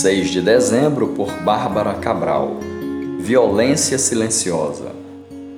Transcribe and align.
6 0.00 0.30
de 0.30 0.40
dezembro, 0.40 1.08
por 1.08 1.30
Bárbara 1.42 1.92
Cabral. 1.92 2.56
Violência 3.18 3.98
silenciosa. 3.98 4.92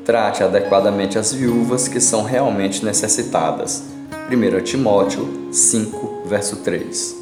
Trate 0.04 0.42
adequadamente 0.42 1.16
as 1.16 1.32
viúvas 1.32 1.86
que 1.86 2.00
são 2.00 2.24
realmente 2.24 2.84
necessitadas. 2.84 3.84
1 4.28 4.64
Timóteo 4.64 5.28
5, 5.52 6.22
verso 6.26 6.56
3. 6.56 7.16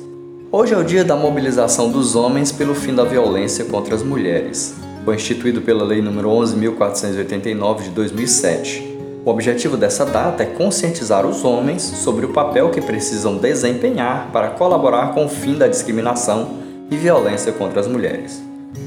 Hoje 0.51 0.73
é 0.73 0.79
o 0.79 0.83
dia 0.83 1.05
da 1.05 1.15
mobilização 1.15 1.91
dos 1.91 2.17
homens 2.17 2.53
pelo 2.53 2.75
fim 2.75 2.95
da 2.95 3.05
violência 3.05 3.67
contra 3.67 3.95
as 3.95 4.03
mulheres. 4.03 4.77
Foi 5.05 5.17
instituído 5.17 5.61
pela 5.61 5.85
Lei 5.85 6.01
nº 6.01 6.23
11.489 6.23 7.83
de 7.83 7.91
2007. 7.91 8.99
O 9.27 9.31
objetivo 9.31 9.77
dessa 9.77 10.07
data 10.07 10.43
é 10.43 10.47
conscientizar 10.47 11.27
os 11.27 11.45
homens 11.45 11.83
sobre 11.83 12.25
o 12.25 12.31
papel 12.31 12.71
que 12.71 12.81
precisam 12.81 13.37
desempenhar 13.37 14.31
para 14.33 14.49
colaborar 14.49 15.13
com 15.13 15.27
o 15.27 15.29
fim 15.29 15.59
da 15.59 15.69
discriminação 15.69 16.60
e 16.91 16.97
violência 16.97 17.53
contra 17.53 17.81
as 17.81 17.87
mulheres. 17.87 18.43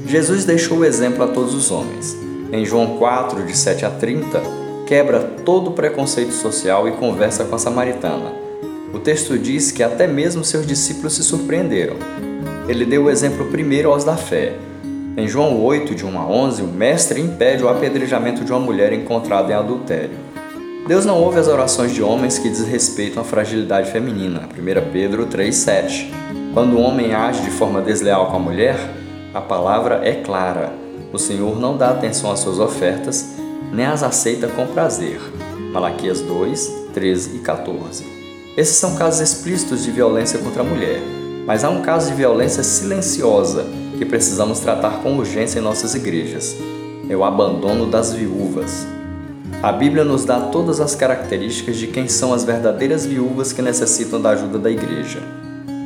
Jesus 0.06 0.44
deixou 0.44 0.78
o 0.78 0.84
exemplo 0.84 1.22
a 1.22 1.28
todos 1.28 1.54
os 1.54 1.70
homens. 1.70 2.16
Em 2.52 2.64
João 2.64 2.98
4, 2.98 3.42
de 3.44 3.56
7 3.56 3.84
a 3.84 3.90
30, 3.90 4.40
quebra 4.86 5.20
todo 5.44 5.72
preconceito 5.72 6.32
social 6.32 6.86
e 6.86 6.92
conversa 6.92 7.44
com 7.44 7.54
a 7.54 7.58
samaritana. 7.58 8.32
O 8.92 8.98
texto 8.98 9.38
diz 9.38 9.72
que 9.72 9.82
até 9.82 10.06
mesmo 10.06 10.44
seus 10.44 10.66
discípulos 10.66 11.14
se 11.14 11.24
surpreenderam. 11.24 11.96
Ele 12.68 12.84
deu 12.84 13.04
o 13.04 13.10
exemplo 13.10 13.46
primeiro 13.46 13.90
aos 13.90 14.04
da 14.04 14.16
fé. 14.16 14.54
Em 15.16 15.26
João 15.26 15.62
8, 15.62 15.94
de 15.94 16.04
1 16.04 16.18
a 16.18 16.26
11, 16.26 16.62
o 16.62 16.66
mestre 16.66 17.20
impede 17.20 17.64
o 17.64 17.68
apedrejamento 17.68 18.44
de 18.44 18.52
uma 18.52 18.60
mulher 18.60 18.92
encontrada 18.92 19.52
em 19.52 19.56
adultério. 19.56 20.16
Deus 20.86 21.06
não 21.06 21.20
ouve 21.20 21.38
as 21.38 21.48
orações 21.48 21.92
de 21.92 22.02
homens 22.02 22.38
que 22.38 22.48
desrespeitam 22.48 23.22
a 23.22 23.24
fragilidade 23.24 23.90
feminina. 23.90 24.48
1 24.56 24.92
Pedro 24.92 25.26
3,7. 25.26 26.43
Quando 26.54 26.76
o 26.76 26.80
homem 26.80 27.12
age 27.12 27.42
de 27.42 27.50
forma 27.50 27.82
desleal 27.82 28.28
com 28.30 28.36
a 28.36 28.38
mulher, 28.38 28.78
a 29.34 29.40
palavra 29.40 30.02
é 30.04 30.22
clara. 30.22 30.72
O 31.12 31.18
Senhor 31.18 31.58
não 31.58 31.76
dá 31.76 31.90
atenção 31.90 32.30
às 32.30 32.38
suas 32.38 32.60
ofertas, 32.60 33.34
nem 33.72 33.84
as 33.86 34.04
aceita 34.04 34.46
com 34.46 34.64
prazer. 34.68 35.20
Malaquias 35.72 36.20
2, 36.20 36.90
13 36.94 37.38
e 37.38 37.38
14. 37.40 38.06
Esses 38.56 38.76
são 38.76 38.94
casos 38.94 39.20
explícitos 39.20 39.82
de 39.82 39.90
violência 39.90 40.38
contra 40.38 40.62
a 40.62 40.64
mulher, 40.64 41.00
mas 41.44 41.64
há 41.64 41.70
um 41.70 41.82
caso 41.82 42.10
de 42.10 42.14
violência 42.14 42.62
silenciosa 42.62 43.66
que 43.98 44.04
precisamos 44.04 44.60
tratar 44.60 45.02
com 45.02 45.18
urgência 45.18 45.58
em 45.58 45.62
nossas 45.62 45.96
igrejas. 45.96 46.56
É 47.10 47.16
o 47.16 47.24
abandono 47.24 47.86
das 47.86 48.12
viúvas. 48.12 48.86
A 49.60 49.72
Bíblia 49.72 50.04
nos 50.04 50.24
dá 50.24 50.38
todas 50.38 50.80
as 50.80 50.94
características 50.94 51.76
de 51.78 51.88
quem 51.88 52.06
são 52.06 52.32
as 52.32 52.44
verdadeiras 52.44 53.04
viúvas 53.04 53.52
que 53.52 53.60
necessitam 53.60 54.22
da 54.22 54.30
ajuda 54.30 54.56
da 54.56 54.70
igreja. 54.70 55.20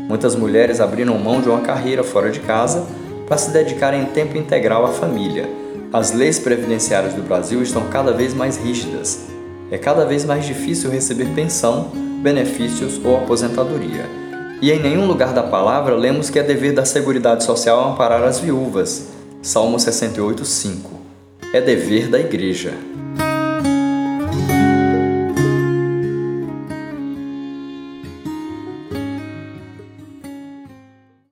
Muitas 0.09 0.34
mulheres 0.34 0.81
abriram 0.81 1.19
mão 1.19 1.42
de 1.42 1.51
uma 1.51 1.61
carreira 1.61 2.03
fora 2.03 2.31
de 2.31 2.41
casa 2.41 2.87
para 3.27 3.37
se 3.37 3.51
dedicarem 3.51 4.03
em 4.03 4.06
tempo 4.06 4.39
integral 4.39 4.87
à 4.87 4.89
família. 4.89 5.47
As 5.92 6.12
leis 6.12 6.39
previdenciárias 6.39 7.12
do 7.12 7.23
Brasil 7.23 7.62
estão 7.62 7.89
cada 7.89 8.11
vez 8.11 8.33
mais 8.33 8.56
rígidas. 8.56 9.27
É 9.70 9.77
cada 9.77 10.06
vez 10.06 10.25
mais 10.25 10.47
difícil 10.47 10.91
receber 10.91 11.27
pensão, 11.34 11.92
benefícios 12.23 12.98
ou 13.05 13.19
aposentadoria. 13.19 14.06
E 14.62 14.73
em 14.73 14.81
nenhum 14.81 15.06
lugar 15.06 15.34
da 15.34 15.42
palavra 15.42 15.95
lemos 15.95 16.31
que 16.31 16.39
é 16.39 16.43
dever 16.43 16.72
da 16.72 16.87
Seguridade 16.87 17.45
Social 17.45 17.93
amparar 17.93 18.22
as 18.22 18.41
viúvas. 18.41 19.09
Salmo 19.43 19.78
68, 19.78 20.45
5. 20.45 20.91
É 21.53 21.61
dever 21.61 22.09
da 22.09 22.19
Igreja. 22.19 22.72